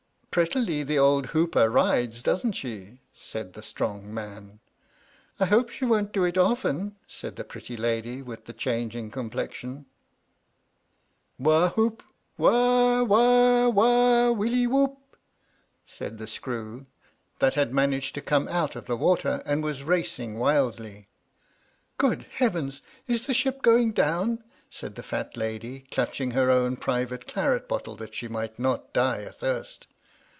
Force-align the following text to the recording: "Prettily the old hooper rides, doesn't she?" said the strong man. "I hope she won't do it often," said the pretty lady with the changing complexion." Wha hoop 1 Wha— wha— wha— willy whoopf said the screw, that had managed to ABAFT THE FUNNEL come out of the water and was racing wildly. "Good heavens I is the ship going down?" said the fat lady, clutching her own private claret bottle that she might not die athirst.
"Prettily 0.31 0.81
the 0.83 0.97
old 0.97 1.25
hooper 1.35 1.69
rides, 1.69 2.23
doesn't 2.23 2.53
she?" 2.53 3.01
said 3.13 3.51
the 3.51 3.61
strong 3.61 4.13
man. 4.13 4.61
"I 5.41 5.45
hope 5.45 5.67
she 5.67 5.83
won't 5.83 6.13
do 6.13 6.23
it 6.23 6.37
often," 6.37 6.95
said 7.05 7.35
the 7.35 7.43
pretty 7.43 7.75
lady 7.75 8.21
with 8.21 8.45
the 8.45 8.53
changing 8.53 9.11
complexion." 9.11 9.87
Wha 11.37 11.71
hoop 11.71 12.01
1 12.37 12.49
Wha— 12.49 13.03
wha— 13.03 13.69
wha— 13.69 14.31
willy 14.31 14.65
whoopf 14.67 14.99
said 15.85 16.17
the 16.17 16.27
screw, 16.27 16.85
that 17.39 17.55
had 17.55 17.73
managed 17.73 18.15
to 18.15 18.21
ABAFT 18.21 18.23
THE 18.23 18.29
FUNNEL 18.29 18.45
come 18.47 18.63
out 18.63 18.75
of 18.77 18.85
the 18.85 18.95
water 18.95 19.41
and 19.45 19.61
was 19.61 19.83
racing 19.83 20.39
wildly. 20.39 21.09
"Good 21.97 22.25
heavens 22.35 22.81
I 23.09 23.11
is 23.15 23.27
the 23.27 23.33
ship 23.33 23.61
going 23.61 23.91
down?" 23.91 24.45
said 24.69 24.95
the 24.95 25.03
fat 25.03 25.35
lady, 25.35 25.87
clutching 25.91 26.31
her 26.31 26.49
own 26.49 26.77
private 26.77 27.27
claret 27.27 27.67
bottle 27.67 27.97
that 27.97 28.15
she 28.15 28.29
might 28.29 28.57
not 28.57 28.93
die 28.93 29.25
athirst. 29.25 29.87